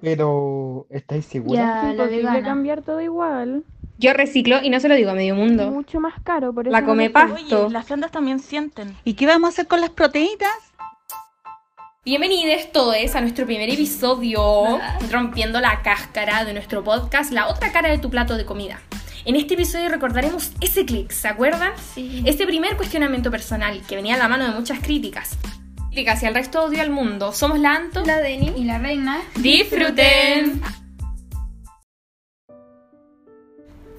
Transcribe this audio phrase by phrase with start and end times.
[0.00, 1.56] Pero, ¿estáis seguros?
[1.56, 2.42] Ya, Es la imposible vegana.
[2.42, 3.64] cambiar todo igual.
[3.98, 5.70] Yo reciclo y no se lo digo a medio mundo.
[5.70, 7.12] Mucho más caro, por eso La no come lo.
[7.12, 7.64] Pasto.
[7.66, 8.96] Oye, las sondas también sienten.
[9.04, 10.48] ¿Y qué vamos a hacer con las proteínas?
[12.04, 14.78] Bienvenidos todos a nuestro primer episodio
[15.10, 18.80] Rompiendo la cáscara de nuestro podcast La otra cara de tu plato de comida.
[19.24, 21.72] En este episodio recordaremos ese clic, ¿se acuerdan?
[21.92, 22.22] Sí.
[22.24, 25.36] Este primer cuestionamiento personal que venía a la mano de muchas críticas.
[26.06, 27.32] Hacia el resto odio al mundo.
[27.32, 28.04] Somos la Anto.
[28.04, 29.20] La Deni y la reina.
[29.36, 30.62] ¡Disfruten!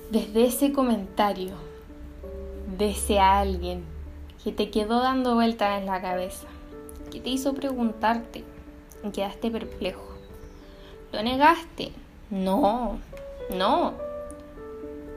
[0.10, 1.52] Desde ese comentario
[2.78, 3.84] de ese alguien
[4.44, 6.48] que te quedó dando vueltas en la cabeza,
[7.12, 8.44] que te hizo preguntarte
[9.04, 10.08] y quedaste perplejo.
[11.12, 11.92] ¿Lo negaste?
[12.30, 12.98] No,
[13.56, 13.94] no.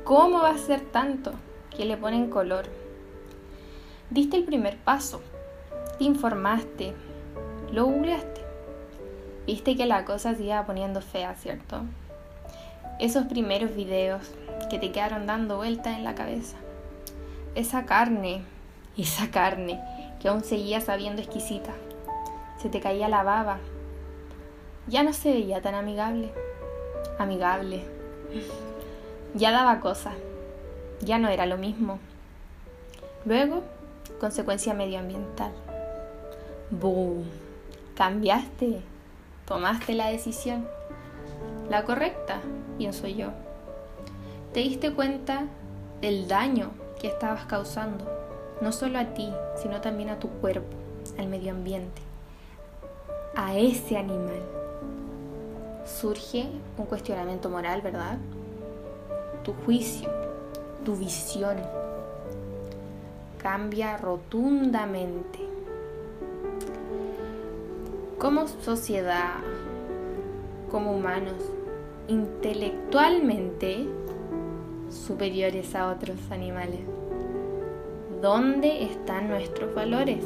[0.05, 1.33] ¿Cómo va a ser tanto
[1.75, 2.66] que le ponen color?
[4.11, 5.23] Diste el primer paso,
[6.02, 6.95] te informaste,
[7.70, 8.41] lo googleaste.
[9.47, 11.82] Viste que la cosa se iba poniendo fea, ¿cierto?
[12.99, 14.29] Esos primeros videos
[14.68, 16.57] que te quedaron dando vueltas en la cabeza.
[17.54, 18.43] Esa carne,
[18.99, 19.80] esa carne
[20.21, 21.73] que aún seguía sabiendo exquisita.
[22.60, 23.60] Se te caía la baba.
[24.88, 26.32] Ya no se veía tan amigable.
[27.21, 27.84] Amigable.
[29.34, 30.15] Ya daba cosas.
[31.01, 32.01] Ya no era lo mismo.
[33.24, 33.62] Luego,
[34.18, 35.52] consecuencia medioambiental.
[36.73, 37.24] ¡Boom!
[37.95, 38.80] Cambiaste.
[39.45, 40.66] Tomaste la decisión.
[41.68, 42.40] La correcta,
[42.78, 43.28] pienso yo.
[44.54, 45.45] Te diste cuenta
[46.00, 48.10] del daño que estabas causando,
[48.62, 50.74] no solo a ti, sino también a tu cuerpo,
[51.18, 52.00] al medio ambiente,
[53.37, 54.40] a ese animal.
[55.84, 56.46] Surge
[56.78, 58.16] un cuestionamiento moral, ¿verdad?
[59.45, 60.09] Tu juicio,
[60.87, 61.59] tu visión
[63.37, 65.41] cambia rotundamente.
[68.22, 69.41] Como sociedad,
[70.70, 71.42] como humanos,
[72.06, 73.88] intelectualmente
[74.88, 76.82] superiores a otros animales.
[78.21, 80.25] ¿Dónde están nuestros valores?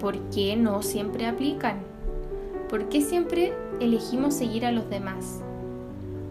[0.00, 1.80] ¿Por qué no siempre aplican?
[2.70, 5.42] ¿Por qué siempre elegimos seguir a los demás?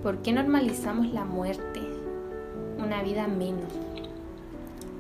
[0.01, 1.81] ¿Por qué normalizamos la muerte?
[2.79, 3.71] Una vida menos.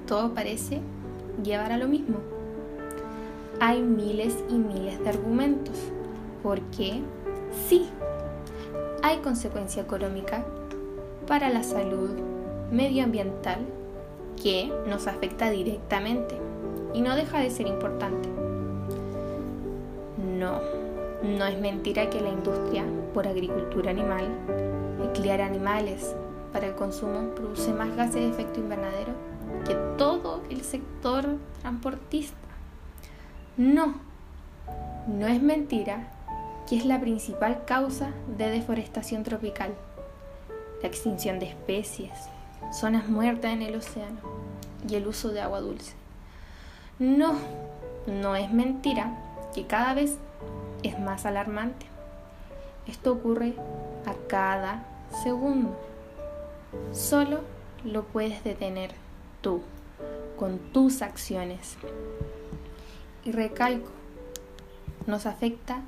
[0.05, 0.81] Todo parece
[1.43, 2.38] llevar a lo mismo.
[3.61, 5.75] Hay miles y miles de argumentos.
[6.41, 7.01] ¿Por qué?
[7.67, 7.89] Sí,
[9.01, 10.45] hay consecuencia económica
[11.27, 12.09] para la salud
[12.71, 13.59] medioambiental
[14.41, 16.37] que nos afecta directamente
[16.93, 18.29] y no deja de ser importante.
[20.37, 20.59] No,
[21.21, 24.25] no es mentira que la industria por agricultura animal
[25.03, 26.15] y criar animales
[26.53, 29.11] para el consumo produce más gases de efecto invernadero
[29.65, 31.25] que todo el sector
[31.61, 32.48] transportista.
[33.59, 33.95] No,
[35.05, 36.07] no es mentira
[36.65, 39.75] que es la principal causa de deforestación tropical,
[40.81, 42.29] la extinción de especies,
[42.71, 44.21] zonas muertas en el océano
[44.87, 45.91] y el uso de agua dulce.
[46.99, 47.33] No,
[48.07, 49.17] no es mentira
[49.53, 50.15] que cada vez
[50.81, 51.85] es más alarmante.
[52.87, 53.55] Esto ocurre
[54.05, 54.85] a cada
[55.21, 55.77] segundo.
[56.93, 57.41] Solo
[57.83, 58.91] lo puedes detener
[59.41, 59.63] tú,
[60.37, 61.77] con tus acciones.
[63.25, 63.89] Y recalco,
[65.07, 65.81] nos afecta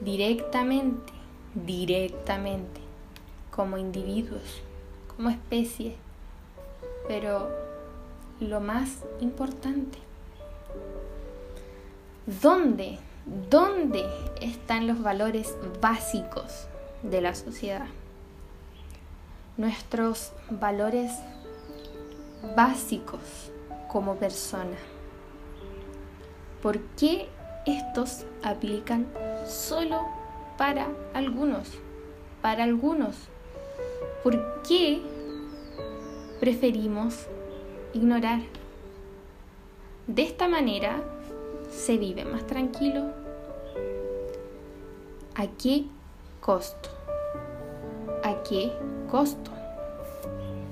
[0.00, 1.12] directamente,
[1.54, 2.80] directamente,
[3.50, 4.62] como individuos,
[5.14, 5.96] como especie.
[7.06, 7.48] Pero
[8.40, 9.98] lo más importante,
[12.40, 12.98] ¿dónde,
[13.50, 14.04] dónde
[14.40, 16.66] están los valores básicos
[17.02, 17.86] de la sociedad?
[19.56, 21.12] Nuestros valores
[22.54, 23.50] básicos
[23.88, 24.76] como persona.
[26.62, 27.28] ¿Por qué
[27.66, 29.06] estos aplican
[29.46, 30.00] solo
[30.56, 31.68] para algunos?
[32.42, 33.14] Para algunos.
[34.24, 35.00] ¿Por qué
[36.40, 37.26] preferimos
[37.92, 38.40] ignorar?
[40.08, 41.02] De esta manera
[41.70, 43.12] se vive más tranquilo.
[45.36, 45.84] ¿A qué
[46.40, 46.88] costo?
[48.24, 48.72] ¿A qué
[49.08, 49.52] costo?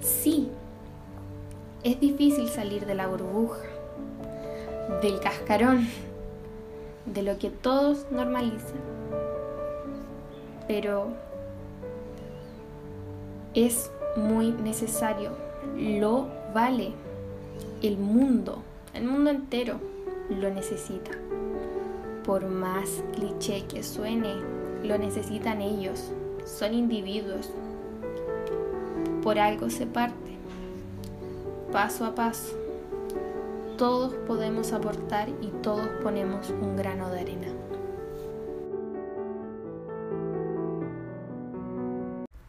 [0.00, 0.48] Sí,
[1.84, 3.62] es difícil salir de la burbuja,
[5.02, 5.88] del cascarón,
[7.06, 8.80] de lo que todos normalizan.
[10.66, 11.08] Pero
[13.54, 15.30] es muy necesario,
[15.76, 16.92] lo vale.
[17.82, 18.62] El mundo,
[18.94, 19.78] el mundo entero
[20.30, 21.12] lo necesita.
[22.24, 24.34] Por más cliché que suene,
[24.82, 26.10] lo necesitan ellos.
[26.44, 27.50] Son individuos.
[29.22, 30.36] Por algo se parte,
[31.72, 32.65] paso a paso.
[33.76, 37.48] Todos podemos aportar y todos ponemos un grano de arena.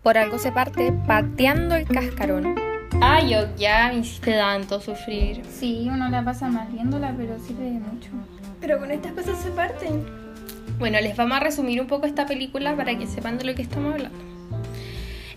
[0.04, 2.56] Por algo se parte pateando el cascarón.
[3.02, 5.44] Ay, yo ya me hiciste tanto sufrir.
[5.52, 8.10] Sí, uno la pasa mal viéndola, pero sirve de mucho.
[8.62, 10.06] Pero con estas cosas se parten.
[10.80, 13.64] Bueno, les vamos a resumir un poco esta película para que sepan de lo que
[13.64, 14.18] estamos hablando.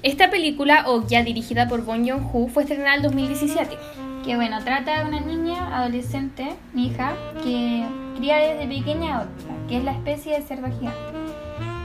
[0.03, 3.77] Esta película, o ya dirigida por Bong Joon-ho, fue estrenada en 2017.
[4.25, 7.85] Que bueno, trata de una niña adolescente, mi hija, que
[8.17, 10.99] cría desde pequeña a otra, que es la especie de cerdo gigante.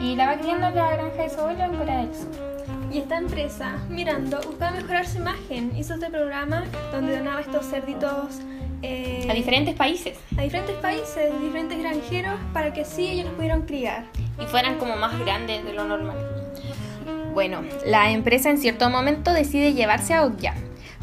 [0.02, 2.32] Y la va criando en la granja de su abuelo en Corea del Sur.
[2.92, 5.76] Y esta empresa, mirando, buscaba mejorar su imagen.
[5.78, 8.40] Hizo este programa donde donaba estos cerditos
[8.82, 10.18] eh, A diferentes países.
[10.38, 14.06] a diferentes países, diferentes granjeros, para que así ellos los pudieran criar.
[14.40, 16.18] y fueran como más grandes de lo normal.
[17.34, 20.54] Bueno, la empresa en cierto momento decide llevarse a Okja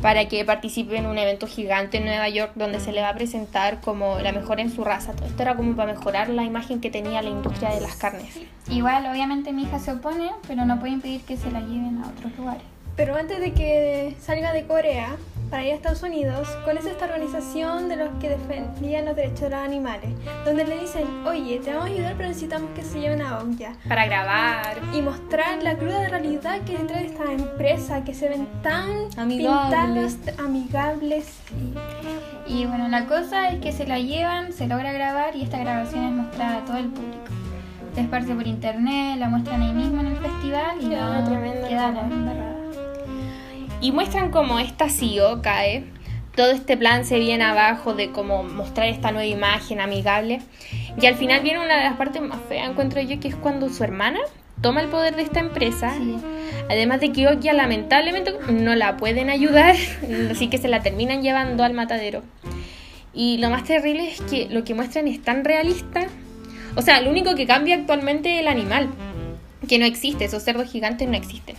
[0.02, 3.14] para que participe en un evento gigante en Nueva York donde se le va a
[3.14, 5.12] presentar como la mejor en su raza.
[5.12, 8.40] Todo esto era como para mejorar la imagen que tenía la industria de las carnes.
[8.68, 12.08] Igual, obviamente mi hija se opone, pero no puede impedir que se la lleven a
[12.08, 12.64] otros lugares.
[12.96, 15.16] Pero antes de que salga de Corea
[15.52, 19.50] para ir a Estados Unidos, conoce esta organización de los que defendían los derechos de
[19.50, 20.08] los animales,
[20.46, 23.74] donde le dicen, oye, te vamos a ayudar, pero necesitamos que se lleven a Okja.
[23.86, 24.78] Para grabar.
[24.94, 28.88] Y mostrar la cruda realidad que hay detrás de esta empresa, que se ven tan
[29.18, 30.18] Amigables.
[30.38, 31.38] amigables.
[32.46, 36.06] Y bueno, la cosa es que se la llevan, se logra grabar y esta grabación
[36.06, 37.24] es mostrada a todo el público.
[37.94, 42.51] Se esparce por internet, la muestran ahí mismo en el festival y no, queda la.
[43.82, 45.84] Y muestran como esta CEO cae.
[46.36, 50.40] Todo este plan se viene abajo de cómo mostrar esta nueva imagen amigable.
[50.98, 53.68] Y al final viene una de las partes más feas, encuentro yo, que es cuando
[53.68, 54.20] su hermana
[54.62, 55.94] toma el poder de esta empresa.
[55.98, 56.16] Sí.
[56.70, 59.74] Además de que Okja lamentablemente no la pueden ayudar,
[60.30, 62.22] así que se la terminan llevando al matadero.
[63.12, 66.06] Y lo más terrible es que lo que muestran es tan realista.
[66.76, 68.88] O sea, lo único que cambia actualmente es el animal,
[69.72, 71.56] que no existe, esos cerdos gigantes no existen.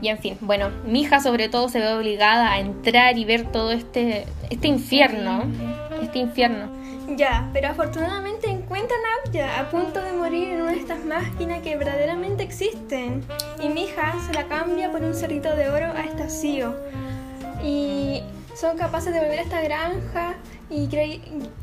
[0.00, 3.50] Y en fin, bueno, mi hija sobre todo se ve obligada a entrar y ver
[3.50, 5.42] todo este, este infierno,
[6.00, 6.70] este infierno.
[7.16, 11.60] Ya, pero afortunadamente encuentran a Okja a punto de morir en una de estas máquinas
[11.62, 13.24] que verdaderamente existen.
[13.60, 16.76] Y mi hija se la cambia por un cerdito de oro a esta CEO.
[17.64, 18.22] Y
[18.54, 20.34] son capaces de volver a esta granja
[20.70, 20.88] y,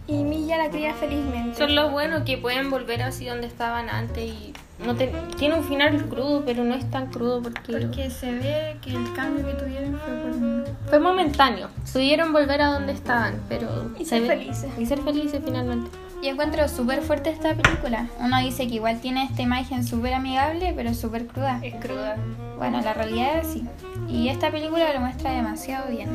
[0.08, 1.58] y Milla la cría felizmente.
[1.58, 4.54] Son lo bueno que pueden volver así donde estaban antes y
[4.86, 8.78] no te- tiene un final crudo, pero no es tan crudo porque, Porque se ve
[8.82, 10.90] que el cambio que tuvieron fue por...
[10.90, 11.70] fue momentáneo.
[11.92, 13.68] Pudieron volver a donde estaban, pero
[14.00, 14.72] Y se ser ve- felices.
[14.78, 15.90] Y ser felices finalmente.
[16.24, 18.08] Yo encuentro súper fuerte esta película.
[18.20, 21.60] Uno dice que igual tiene esta imagen súper amigable, pero súper cruda.
[21.64, 22.18] Es cruda.
[22.58, 23.64] Bueno, la realidad es así.
[24.10, 26.10] Y esta película lo muestra demasiado bien.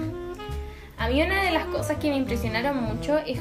[0.99, 3.41] A mí una de las cosas que me impresionaron mucho es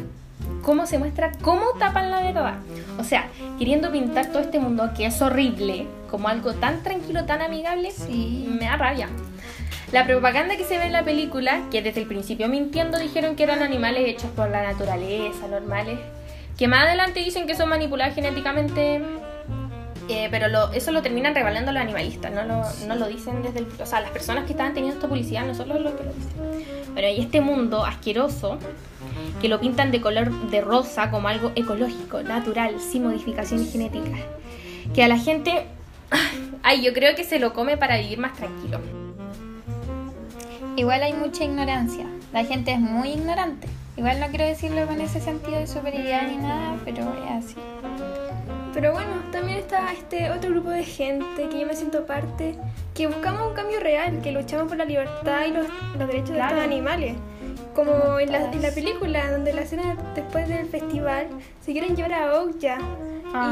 [0.62, 2.56] cómo se muestra cómo tapan la verdad.
[3.00, 7.42] O sea, queriendo pintar todo este mundo que es horrible como algo tan tranquilo, tan
[7.42, 8.48] amigable, Sí.
[8.60, 9.08] me da rabia.
[9.92, 13.44] La propaganda que se ve en la película, que desde el principio mintiendo dijeron que
[13.44, 16.00] eran animales hechos por la naturaleza, normales,
[16.58, 19.02] que más adelante dicen que son manipulados genéticamente,
[20.10, 23.60] eh, pero lo- eso lo terminan revelando los animalistas, no lo, no lo dicen desde
[23.60, 23.68] el...
[23.82, 26.14] O sea, las personas que estaban teniendo esta publicidad no son los los que lo
[26.14, 26.94] dicen.
[26.94, 28.58] Bueno, y este mundo asqueroso,
[29.42, 34.20] que lo pintan de color de rosa como algo ecológico, natural, sin modificaciones genéticas,
[34.94, 35.66] que a la gente...
[36.64, 38.80] Ay, yo creo que se lo come para vivir más tranquilo.
[40.76, 42.06] Igual hay mucha ignorancia.
[42.34, 43.68] La gente es muy ignorante.
[43.98, 47.56] Igual no quiero decirlo con ese sentido de superioridad ni nada, pero es así.
[48.74, 52.56] Pero bueno, también está este otro grupo de gente que yo me siento parte,
[52.94, 55.68] que buscamos un cambio real, que luchamos por la libertad y los,
[55.98, 56.56] los derechos de Claro.
[56.56, 57.16] estos animales.
[57.76, 61.28] Como en la, en la película, donde la escena después del festival
[61.64, 62.78] se quieren llevar a Okja,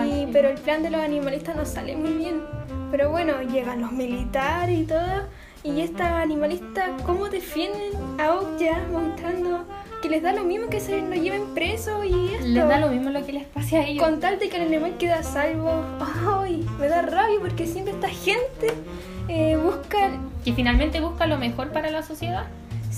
[0.05, 0.27] y- sí.
[0.33, 2.41] pero el plan de los animalistas no sale muy bien.
[2.91, 5.23] Pero bueno, llegan los militares y todo,
[5.63, 9.65] y estas animalistas, ¿cómo defienden a Okja mostrando
[10.01, 12.47] que les da lo mismo que se lo lleven preso y esto?
[12.47, 14.03] Les da lo mismo lo que les pase a ellos.
[14.03, 15.71] Con tal de que el animal quede a salvo,
[16.41, 18.73] ay, me da rabia porque siempre esta gente
[19.27, 20.09] eh, busca,
[20.43, 22.45] Que finalmente busca lo mejor para la sociedad.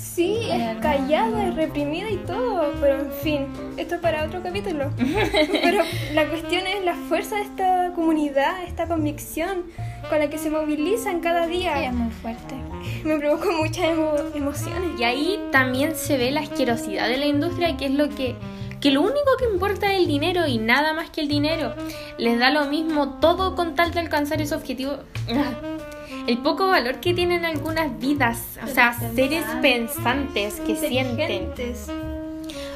[0.01, 4.89] Sí, es callada, es reprimida y todo, pero en fin, esto es para otro capítulo.
[5.63, 9.63] pero la cuestión es la fuerza de esta comunidad, esta convicción
[10.09, 11.91] con la que se movilizan cada Sí, es día.
[11.91, 12.55] muy fuerte.
[13.03, 14.99] Me provocó muchas emo- emociones.
[14.99, 18.35] Y ahí también se ve la asquerosidad de la industria, que es lo que,
[18.79, 21.73] que lo único que importa es el dinero y nada más que el dinero.
[22.17, 24.97] Les da lo mismo todo con tal de alcanzar ese objetivo.
[26.31, 31.49] El poco valor que tienen algunas vidas, o sea, seres pensantes que sienten.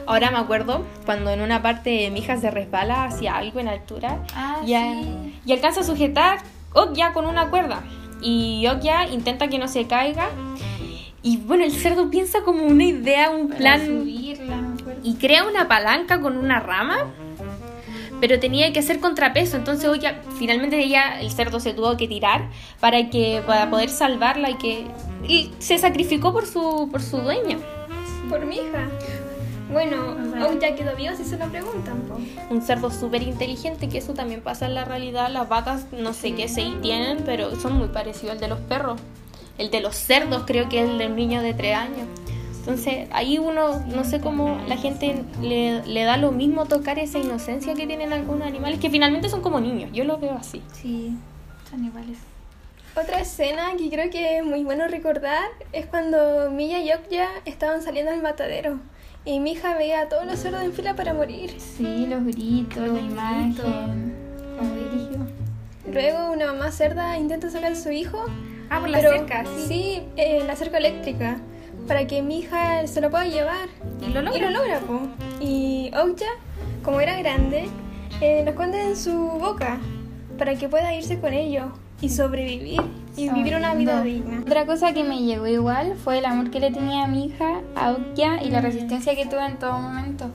[0.05, 4.19] Ahora me acuerdo cuando en una parte mi hija se resbala hacia algo en altura
[4.35, 5.39] Ah, y, a- sí.
[5.45, 6.39] y alcanza a sujetar
[6.73, 7.81] Okya con una cuerda.
[8.21, 10.27] Y Okya intenta que no se caiga.
[11.23, 14.57] Y bueno, el cerdo piensa como una idea, un Para plan subirla,
[15.01, 17.05] y crea una palanca con una rama,
[18.27, 22.49] pero tenía que hacer contrapeso, entonces Okya, finalmente ella, el cerdo se tuvo que tirar
[22.79, 24.87] para que para poder salvarla y que
[25.27, 27.59] y se sacrificó por su por su dueña.
[28.27, 28.89] Por mi hija.
[29.71, 32.17] Bueno, oh, ya quedó vivo si se lo preguntan, po.
[32.49, 35.29] Un cerdo súper inteligente, que eso también pasa en la realidad.
[35.29, 38.99] Las vacas, no sé qué CI tienen, pero son muy parecidos al de los perros.
[39.59, 42.07] El de los cerdos creo que es el del niño de 3 años.
[42.65, 47.19] Entonces ahí uno, no sé cómo la gente le, le da lo mismo tocar esa
[47.19, 49.91] inocencia que tienen algunos animales, que finalmente son como niños.
[49.93, 50.63] Yo lo veo así.
[50.73, 51.15] Sí,
[51.69, 52.17] son iguales.
[52.99, 55.43] Otra escena que creo que es muy bueno recordar
[55.73, 58.79] es cuando Milla y Okja estaban saliendo al matadero
[59.25, 61.53] y mi hija veía a todos los cerdos en fila para morir.
[61.59, 64.15] Sí, los gritos, la imagen.
[64.57, 65.17] Como dirigió.
[65.91, 68.25] Luego una mamá cerda intenta sacar a su hijo,
[68.71, 69.11] Ah, por pero
[69.67, 71.37] sí, eh, la cerca eléctrica,
[71.87, 73.69] para que mi hija se lo pueda llevar.
[74.01, 75.01] Y lo Y lo logra, po.
[75.39, 76.25] Y Okja,
[76.83, 77.67] como era grande,
[78.21, 79.79] eh, lo esconde en su boca
[80.37, 81.67] para que pueda irse con ellos
[82.01, 82.81] y sobrevivir
[83.15, 84.41] y vivir una vida digna.
[84.41, 87.61] Otra cosa que me llegó igual fue el amor que le tenía a mi hija,
[87.75, 90.29] a Okya, y la resistencia que tuvo en todo momento.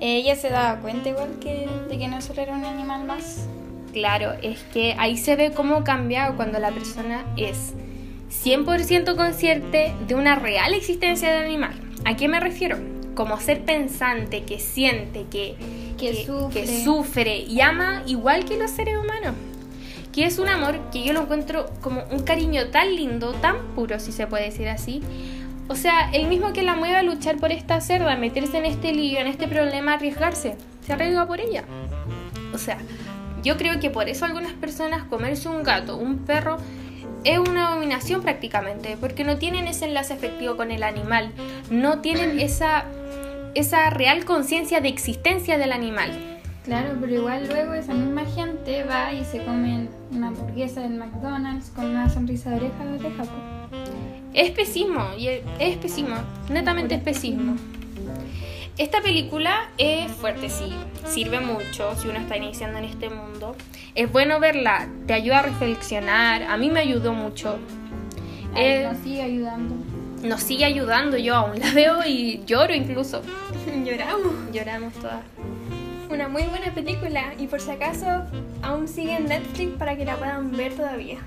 [0.00, 3.46] Ella se daba cuenta igual que de que no solo era un animal más.
[3.92, 7.74] Claro, es que ahí se ve cómo ha cambiado cuando la persona es
[8.44, 11.72] 100% consciente de una real existencia del animal.
[12.04, 12.76] ¿A qué me refiero?
[13.14, 15.56] Como ser pensante, que siente, que,
[15.96, 16.60] Que sufre.
[16.60, 19.34] que sufre y ama igual que los seres humanos.
[20.12, 23.98] Que es un amor que yo lo encuentro como un cariño tan lindo, tan puro,
[23.98, 25.00] si se puede decir así.
[25.68, 28.92] O sea, el mismo que la mueve a luchar por esta cerda, meterse en este
[28.92, 30.56] lío, en este problema, arriesgarse.
[30.86, 31.64] Se arriesga por ella.
[32.52, 32.76] O sea,
[33.42, 36.58] yo creo que por eso algunas personas comerse un gato, un perro,
[37.24, 41.32] es una abominación prácticamente, porque no tienen ese enlace afectivo con el animal,
[41.70, 42.84] no tienen esa,
[43.54, 46.10] esa real conciencia de existencia del animal.
[46.64, 51.70] Claro, pero igual luego esa misma gente va y se come una hamburguesa del McDonald's
[51.70, 53.24] con una sonrisa de oreja a oreja.
[54.32, 56.16] Es especismo, y es es especismo,
[56.48, 57.56] netamente especismo.
[58.76, 60.72] Esta película es fuerte, sí,
[61.06, 63.54] sirve mucho si uno está iniciando en este mundo.
[63.94, 67.58] Es bueno verla, te ayuda a reflexionar, a mí me ayudó mucho.
[68.54, 69.74] Ay, Eh, nos sigue ayudando.
[70.24, 73.22] nos sigue ayudando, yo aún la veo y lloro incluso.
[73.84, 74.32] Lloramos.
[74.52, 75.22] Lloramos todas.
[76.10, 78.06] Una muy buena película y por si acaso
[78.62, 81.18] aún sigue en Netflix para que la puedan ver todavía.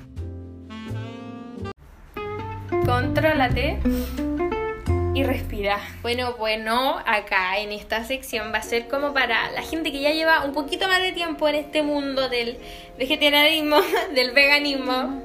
[2.86, 3.80] Contrólate
[5.18, 5.80] y respira.
[6.02, 10.12] Bueno, bueno, acá en esta sección va a ser como para la gente que ya
[10.12, 12.58] lleva un poquito más de tiempo en este mundo del
[12.98, 13.78] vegetarianismo,
[14.16, 15.22] del veganismo,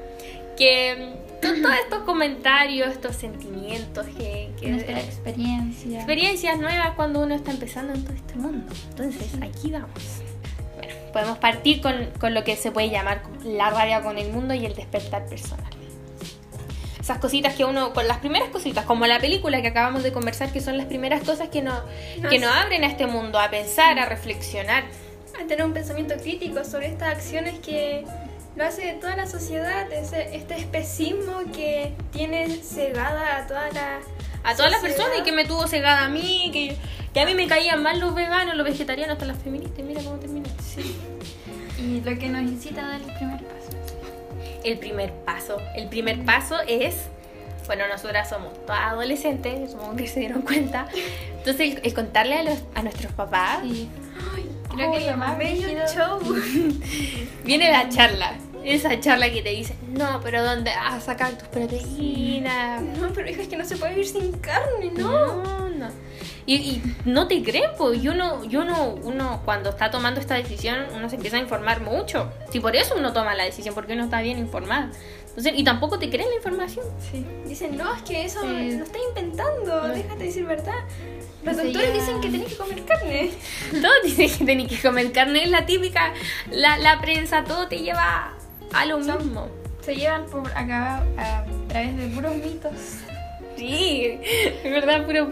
[0.57, 5.97] que to- todos estos comentarios, estos sentimientos, que, que- Nuestra experiencia.
[5.99, 8.73] experiencias nuevas cuando uno está empezando en todo este mundo.
[8.89, 9.89] Entonces, aquí vamos.
[10.77, 14.53] Bueno, podemos partir con, con lo que se puede llamar la rabia con el mundo
[14.53, 15.69] y el despertar personal.
[17.03, 20.53] Esas cositas que uno, con las primeras cositas, como la película que acabamos de conversar,
[20.53, 21.81] que son las primeras cosas que nos,
[22.29, 24.85] que nos abren a este mundo, a pensar, a reflexionar.
[25.37, 28.05] A tener un pensamiento crítico sobre estas acciones que
[28.55, 33.99] lo hace toda la sociedad, ese, este especismo que tiene cegada a toda la...
[34.45, 36.77] A todas las personas y que me tuvo cegada a mí, que,
[37.13, 39.83] que a mí me caían mal los veganos, los vegetarianos, hasta las feministas.
[39.83, 40.49] Mira cómo termina.
[41.77, 43.62] Y lo que nos incita a dar el primer paso.
[44.63, 45.57] El primer paso.
[45.75, 46.95] El primer paso es,
[47.67, 50.87] bueno, nosotras somos todas adolescentes, supongo que se dieron cuenta.
[51.37, 53.89] Entonces, el, el contarle a, los, a nuestros papás, Sí.
[54.75, 56.19] Creo que es lo más bello show.
[57.43, 58.33] viene la charla.
[58.63, 62.81] Esa charla que te dice, no, pero ¿dónde vas a sacar tus proteínas?
[62.81, 65.43] No, pero hija, es que no se puede vivir sin carne, ¿no?
[65.43, 65.87] No, no.
[66.45, 68.03] Y, y no te creen, pues.
[68.03, 71.81] Y uno, y uno, uno, cuando está tomando esta decisión, uno se empieza a informar
[71.81, 72.31] mucho.
[72.51, 74.89] Si por eso uno toma la decisión, porque uno está bien informado.
[75.29, 76.85] Entonces, y tampoco te creen la información.
[77.11, 77.25] Sí.
[77.47, 78.77] Dicen, no, es que eso Sí.
[78.77, 80.75] lo está inventando, déjate decir verdad.
[81.43, 83.31] Los doctores dicen que tenés que comer carne.
[83.71, 86.13] Todos dicen que tenés que comer carne, es la típica,
[86.51, 88.33] la, la prensa, todo te lleva
[88.73, 89.47] a lo mismo.
[89.81, 92.71] Se llevan por acá a través de puros mitos.
[93.57, 95.29] Sí, es verdad, puro,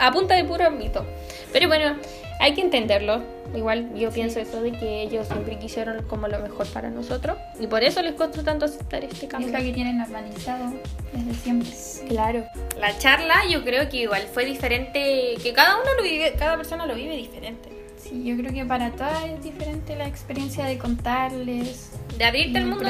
[0.00, 1.04] a punta de puro mito.
[1.52, 1.96] Pero bueno,
[2.40, 3.22] hay que entenderlo.
[3.54, 7.66] Igual yo pienso eso de que ellos siempre quisieron como lo mejor para nosotros y
[7.66, 9.48] por eso les costó tanto aceptar este cambio.
[9.48, 10.74] Es lo que tienen organizado
[11.12, 11.70] desde siempre.
[12.08, 12.44] Claro.
[12.78, 16.84] La charla yo creo que igual fue diferente, que cada uno lo vive, cada persona
[16.84, 17.70] lo vive diferente.
[17.96, 21.90] Sí, yo creo que para todas es diferente la experiencia de contarles.
[22.16, 22.88] De abrirte al mundo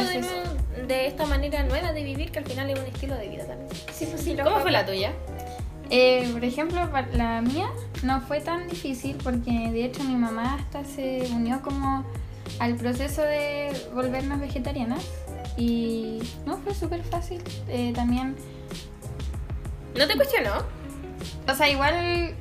[0.86, 3.68] de, esta manera nueva de vivir que al final es un estilo de vida también.
[3.92, 5.12] Sí, pues sí, ¿Cómo fue la tuya?
[5.90, 7.70] Eh, por ejemplo, la mía
[8.02, 12.04] no fue tan difícil porque de hecho mi mamá hasta se unió como
[12.58, 15.04] al proceso de volvernos vegetarianas
[15.56, 17.42] y no fue súper fácil.
[17.68, 18.36] Eh, también...
[19.96, 20.52] ¿No te cuestionó?
[21.48, 22.34] O sea, igual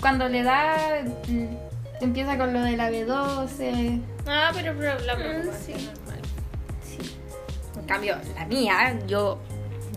[0.00, 4.00] cuando le da mm, empieza con lo de la B12.
[4.26, 5.72] Ah, pero, la mm, Sí.
[7.76, 9.38] En cambio, la mía, yo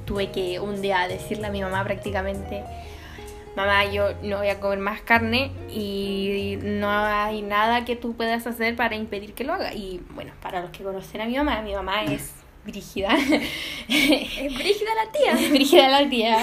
[0.05, 2.63] tuve que un día decirle a mi mamá prácticamente,
[3.55, 8.45] mamá, yo no voy a comer más carne y no hay nada que tú puedas
[8.47, 9.73] hacer para impedir que lo haga.
[9.73, 12.33] Y bueno, para los que conocen a mi mamá, mi mamá es
[12.65, 13.09] Brígida.
[13.87, 15.31] Es Brígida la tía.
[15.33, 16.37] Es Brígida la tía.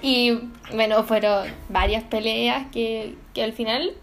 [0.00, 0.38] Y
[0.74, 3.94] bueno, fueron varias peleas que, que al final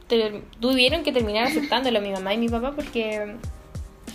[0.60, 3.36] tuvieron que terminar aceptándolo mi mamá y mi papá porque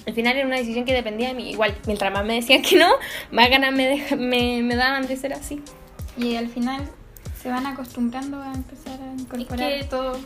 [0.07, 1.51] al final era una decisión que dependía de mí.
[1.51, 2.89] Igual, mientras más me decían que no,
[3.33, 5.61] más ganas me, me, me daban de ser así.
[6.17, 6.89] Y al final
[7.45, 10.19] se van acostumbrando a empezar a incorporar es que todo.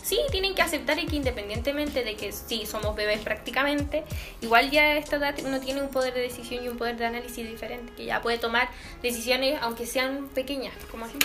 [0.00, 4.04] Sí, tienen que aceptar y que independientemente de que sí, somos bebés prácticamente,
[4.40, 7.06] igual ya a esta edad uno tiene un poder de decisión y un poder de
[7.06, 8.68] análisis diferente, que ya puede tomar
[9.02, 11.18] decisiones aunque sean pequeñas, como así.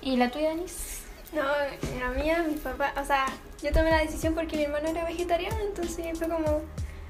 [0.00, 1.00] ¿Y la tuya, Anis?
[1.32, 3.26] No, la mía, mi papá, o sea,
[3.60, 6.62] yo tomé la decisión porque mi hermano era vegetariano, entonces fue como...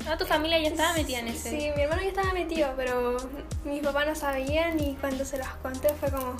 [0.08, 1.50] Ah, tu familia ya estaba metida en ese.
[1.50, 3.18] Sí, mi hermano ya estaba metido, pero
[3.64, 6.34] mis papás no sabían y cuando se los conté fue como,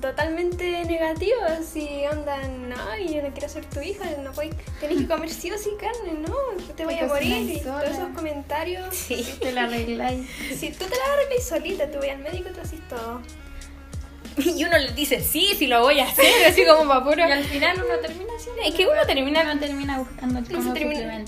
[0.00, 4.50] totalmente negativas si andan, no, yo no quiero ser tu hija, no voy,
[4.80, 6.34] tenés que comer sí o sí carne, ¿no?
[6.74, 8.94] Te voy a morir y todos esos comentarios.
[8.94, 10.28] Sí, si te la arregláis.
[10.56, 13.22] Si tú te la arregláis solita, te voy al médico y te haces todo.
[14.36, 17.28] Y uno le dice, sí, sí lo voy a hacer, así como para puro.
[17.28, 18.62] Y al final uno termina haciendo.
[18.62, 19.42] Es que uno termina.
[19.42, 21.24] Uno termina buscando cómo termina...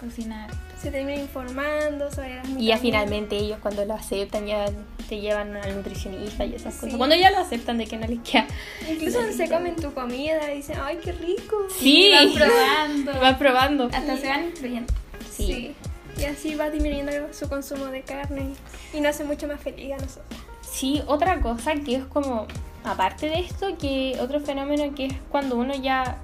[0.00, 0.50] cocinar
[0.80, 4.66] se termina informando sobre Y ya finalmente ellos cuando lo aceptan ya
[5.08, 6.96] te llevan al nutricionista y esas cosas.
[6.96, 8.46] Cuando ya lo aceptan de que no les queda.
[8.88, 11.66] Incluso se comen tu comida y dicen, ay, qué rico.
[11.68, 12.10] Sí, sí.
[12.10, 13.12] van probando.
[13.20, 13.84] van probando.
[13.92, 14.92] Hasta se van influyendo.
[15.30, 15.74] sí.
[16.18, 18.50] Y así va disminuyendo su consumo de carne
[18.92, 20.38] y nos hace mucho más feliz a nosotros.
[20.60, 22.46] Sí, otra cosa que es como,
[22.84, 26.18] aparte de esto, que otro fenómeno que es cuando uno ya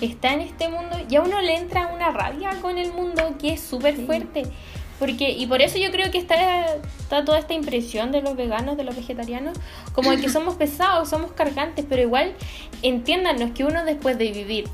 [0.00, 3.54] está en este mundo y a uno le entra una rabia con el mundo que
[3.54, 4.44] es súper fuerte.
[4.98, 6.66] Porque, y por eso yo creo que está,
[7.08, 9.56] toda esta impresión de los veganos, de los vegetarianos,
[9.92, 12.34] como de que somos pesados, somos cargantes, pero igual
[12.82, 14.68] entiéndanos que uno después de vivir,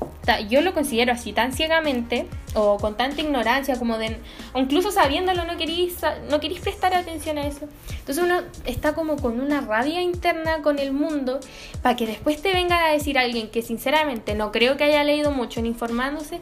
[0.49, 4.17] yo lo considero así tan ciegamente o con tanta ignorancia, como de,
[4.55, 5.97] incluso sabiéndolo no querís,
[6.29, 7.67] no querís prestar atención a eso.
[7.89, 11.39] Entonces uno está como con una rabia interna con el mundo
[11.81, 15.31] para que después te venga a decir alguien que sinceramente no creo que haya leído
[15.31, 16.39] mucho en informándose,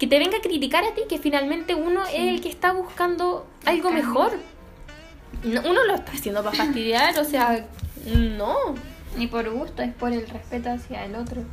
[0.00, 3.46] que te venga a criticar a ti, que finalmente uno es el que está buscando
[3.66, 4.32] algo mejor.
[5.44, 7.66] uno lo está haciendo para fastidiar, o sea,
[8.06, 8.56] no.
[9.18, 11.44] Ni por gusto, es por el respeto hacia el otro.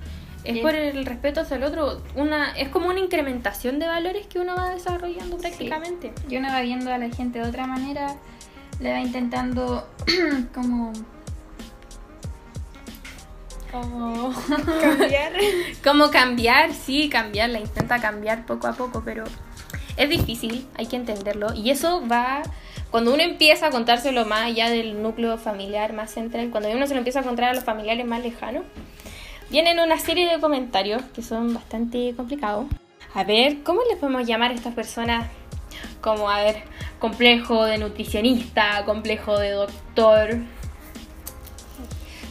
[0.46, 2.02] Es por el respeto hacia el otro.
[2.16, 6.14] Una, es como una incrementación de valores que uno va desarrollando prácticamente.
[6.16, 6.36] Sí.
[6.36, 8.16] Y uno va viendo a la gente de otra manera,
[8.80, 9.90] le va intentando
[10.54, 10.94] como
[13.72, 14.34] como
[14.82, 15.34] cambiar.
[15.84, 19.24] como cambiar, sí, cambiarla, intenta cambiar poco a poco, pero
[19.98, 21.54] es difícil, hay que entenderlo.
[21.54, 22.44] Y eso va,
[22.92, 26.94] cuando uno empieza a contárselo más allá del núcleo familiar más central, cuando uno se
[26.94, 28.64] lo empieza a contar a los familiares más lejanos,
[29.50, 32.68] vienen una serie de comentarios que son bastante complicados.
[33.14, 35.28] A ver, ¿cómo les podemos llamar a estas personas?
[36.02, 36.64] Como, a ver,
[37.00, 40.38] complejo de nutricionista, complejo de doctor,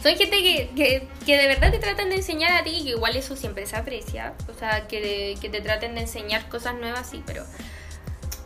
[0.01, 3.15] son gente que, que, que, de verdad te tratan de enseñar a ti, que igual
[3.15, 4.33] eso siempre se aprecia.
[4.47, 7.43] O sea, que, que te traten de enseñar cosas nuevas, sí, pero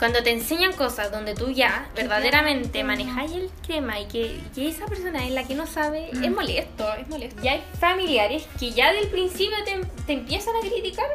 [0.01, 4.87] cuando te enseñan cosas donde tú ya verdaderamente manejáis el tema y que, que, esa
[4.87, 6.23] persona es la que no sabe, mm.
[6.23, 7.39] es molesto, es molesto.
[7.43, 11.05] Y hay familiares que ya del principio te, te, empiezan a criticar.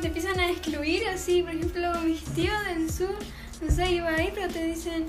[0.00, 3.16] Te empiezan a excluir, así, por ejemplo, mis tíos del sur,
[3.60, 5.08] no sé, iba ahí, pero te dicen,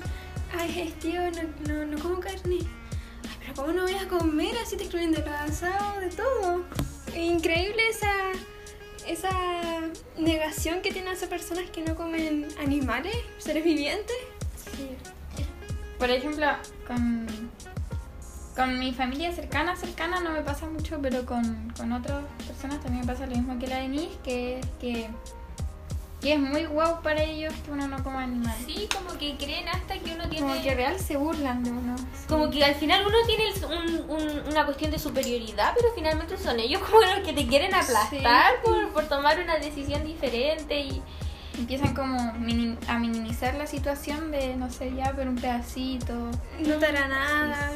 [0.58, 2.58] ay, es tío, no, no, no como carne.
[3.54, 6.64] ¿Cómo no voy a comer así te excluyen de pasado, de todo?
[7.14, 8.12] Increíble esa,
[9.06, 9.30] esa
[10.16, 14.16] negación que tienen esas personas que no comen animales, seres vivientes.
[14.76, 14.90] Sí.
[15.98, 16.46] Por ejemplo,
[16.86, 17.26] con,
[18.56, 23.04] con mi familia cercana, cercana no me pasa mucho, pero con, con otras personas también
[23.04, 25.10] me pasa lo mismo que la de Denise, que es que
[26.22, 28.64] que es muy guau para ellos que uno no coma animales.
[28.66, 30.46] Sí, como que creen hasta que uno tiene...
[30.46, 31.96] Como que real se burlan de uno.
[32.28, 36.60] Como que al final uno tiene un- un- una cuestión de superioridad, pero finalmente son
[36.60, 38.56] ellos como los que te quieren aplastar Sí.
[38.64, 41.02] por, por tomar una decisión diferente y...
[41.58, 46.14] Empiezan como mini- a minimizar la situación de, no sé, ya, pero un pedacito.
[46.60, 47.72] No te hará nada.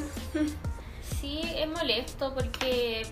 [1.21, 3.07] Sí, es molesto porque,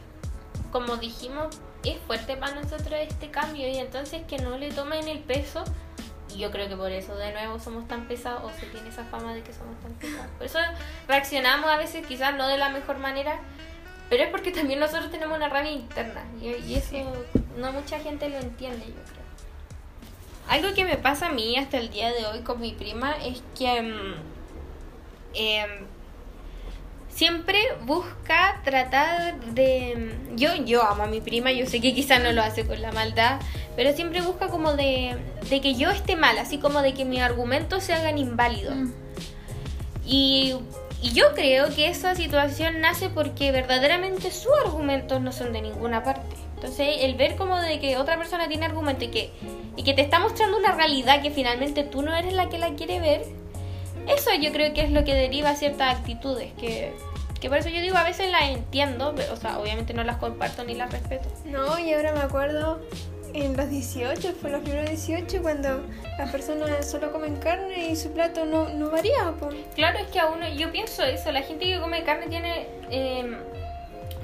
[0.72, 1.58] como dijimos,
[1.90, 5.64] es fuerte para nosotros este cambio y entonces que no le tomen el peso.
[6.34, 9.04] Y yo creo que por eso de nuevo somos tan pesados o se tiene esa
[9.04, 10.30] fama de que somos tan pesados.
[10.36, 10.58] Por eso
[11.06, 13.38] reaccionamos a veces quizás no de la mejor manera,
[14.10, 16.96] pero es porque también nosotros tenemos una rabia interna y, y eso
[17.56, 19.24] no mucha gente lo entiende, yo creo.
[20.48, 23.42] Algo que me pasa a mí hasta el día de hoy con mi prima es
[23.56, 23.82] que...
[23.82, 24.14] mm,
[25.34, 25.93] em,
[27.14, 32.32] siempre busca tratar de yo yo amo a mi prima yo sé que quizás no
[32.32, 33.40] lo hace con la maldad
[33.76, 35.16] pero siempre busca como de,
[35.48, 38.92] de que yo esté mal así como de que mis argumentos se hagan inválidos Mm.
[40.06, 40.56] y,
[41.02, 46.02] y yo creo que esa situación nace porque verdaderamente sus argumentos no son de ninguna
[46.02, 49.30] parte entonces el ver como de que otra persona tiene argumento y que
[49.76, 52.74] y que te está mostrando una realidad que finalmente tú no eres la que la
[52.74, 53.24] quiere ver
[54.06, 56.92] eso yo creo que es lo que deriva ciertas actitudes, que,
[57.40, 60.16] que por eso yo digo, a veces las entiendo, pero, o sea, obviamente no las
[60.16, 61.28] comparto ni las respeto.
[61.44, 62.80] No, y ahora me acuerdo
[63.32, 65.82] en los 18, fue los primeros 18, cuando
[66.18, 69.34] las personas solo comen carne y su plato no, no varía.
[69.40, 69.56] Pues.
[69.74, 72.68] Claro, es que a uno, yo pienso eso, la gente que come carne tiene...
[72.90, 73.36] eh,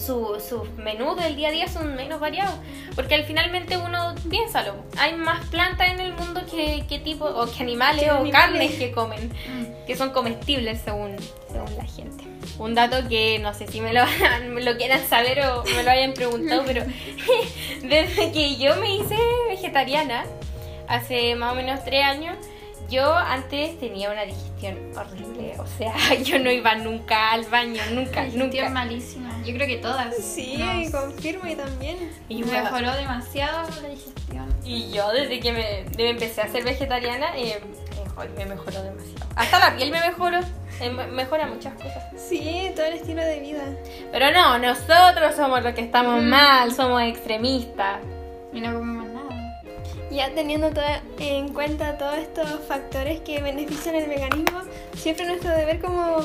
[0.05, 2.55] su- sus menús del día a día son menos variados.
[2.95, 7.51] Porque al finalmente uno, piénsalo, hay más plantas en el mundo que, que tipo, o
[7.51, 8.33] que animales o animales.
[8.33, 9.29] carnes que comen.
[9.29, 9.87] Mm.
[9.87, 11.17] que son comestibles según,
[11.51, 12.25] según la gente.
[12.59, 14.03] Un dato que no sé si me lo,
[14.51, 16.85] me lo quieran saber o me lo hayan preguntado, pero
[17.83, 19.17] desde que yo me hice
[19.49, 20.25] vegetariana,
[20.89, 22.37] hace más o menos tres años,
[22.91, 25.55] yo antes tenía una digestión horrible.
[25.59, 28.69] O sea, yo no iba nunca al baño, nunca, Digestión nunca.
[28.71, 29.43] malísima.
[29.45, 30.15] Yo creo que todas.
[30.17, 31.97] Sí, No, confirmo y también.
[32.29, 34.47] Y me me- mejoró demasiado la digestión.
[34.65, 37.61] Y yo desde que me, empecé a ser vegetariana, eh,
[38.05, 39.27] mejor- me mejoró demasiado.
[39.37, 40.41] Hasta la piel me mejoró,
[40.81, 42.05] eh, me- mejora muchas cosas.
[42.17, 43.63] Sí, todo el estilo de vida.
[44.13, 46.27] Pero no, nosotros somos los que estamos Mm.
[46.29, 48.01] mal, somos extremistas.
[48.53, 49.00] Y no comemos nada.
[50.11, 50.71] Ya teniendo
[51.19, 54.61] en cuenta todos estos factores que benefician el veganismo,
[54.97, 56.19] siempre nuestro deber como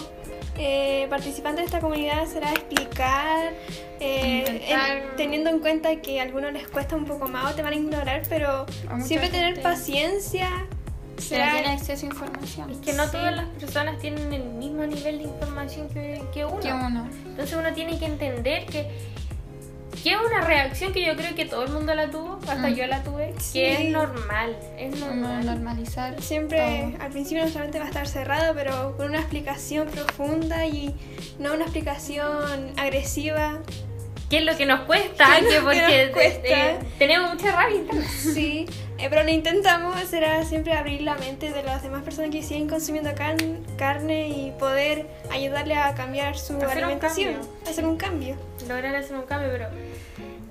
[0.58, 3.52] eh, participantes de esta comunidad será explicar,
[4.00, 7.62] eh, en- teniendo en cuenta que a algunos les cuesta un poco más o te
[7.62, 10.50] van a ignorar, pero A siempre tener gente paciencia.
[11.18, 12.70] Se tiene Será acceso a información.
[12.72, 13.12] Es que no Sí.
[13.12, 16.60] todas las personas tienen el mismo nivel de información que, que uno.
[16.60, 17.08] Que uno.
[17.26, 18.90] Entonces uno tiene que entender que,
[20.06, 22.76] que es una reacción que yo creo que todo el mundo la tuvo, hasta Mm.
[22.76, 23.62] yo la tuve, que Sí.
[23.66, 25.44] es normal, es normal.
[25.46, 26.22] normalizar.
[26.22, 26.60] Siempre
[26.94, 27.04] todo.
[27.04, 30.94] al principio nuestra mente va a estar cerrada, pero con una explicación profunda y
[31.40, 33.60] no una explicación agresiva.
[34.30, 35.26] ¿Qué es lo que nos cuesta?
[35.28, 36.48] ¿Qué es Que que porque nos cuesta?
[36.50, 37.82] eh, tenemos mucha rabia.
[38.34, 38.66] Sí,
[38.98, 42.68] eh, pero lo intentamos, será siempre abrir la mente de las demás personas que siguen
[42.68, 47.70] consumiendo can- carne y poder ayudarle a cambiar su Hacer un alimentación, cambio.
[47.70, 48.36] hacer un cambio.
[48.68, 49.68] lograr hacer un cambio, pero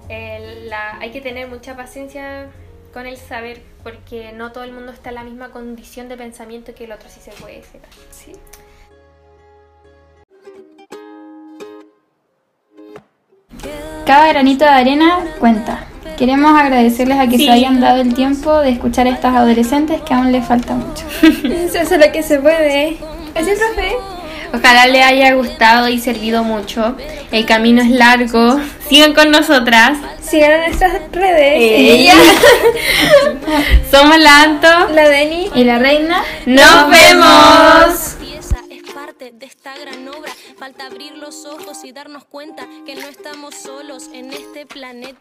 [0.09, 2.49] eh, la- hay que tener mucha paciencia
[2.93, 6.75] con el saber, porque no todo el mundo está en la misma condición de pensamiento
[6.75, 7.63] que el otro sí se puede.
[8.11, 8.33] Sí.
[14.07, 15.85] Cada granito de arena cuenta.
[16.19, 17.47] Queremos agradecerles a que Sí.
[17.47, 21.05] se hayan dado el tiempo de escuchar a estas adolescentes que aún les falta mucho.
[21.71, 22.99] Se hace lo que se puede.
[23.35, 23.97] Así, profe.
[24.55, 26.97] Ojalá les haya gustado y servido mucho.
[27.33, 28.61] El camino es largo.
[28.89, 29.99] Sigan con nosotras.
[30.23, 31.55] Sigan en nuestras redes.
[31.57, 32.15] Ella.
[33.91, 34.69] Somos la Anto.
[34.95, 35.51] La Deni.
[35.55, 38.17] Y la reina, Nos vemos.
[38.21, 40.33] pieza es parte de esta gran obra.
[40.59, 45.19] Falta abrir los ojos y darnos cuenta que no estamos solos en este planeta.